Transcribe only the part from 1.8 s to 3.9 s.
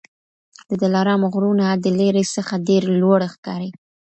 د لیري څخه ډېر لوړ ښکاري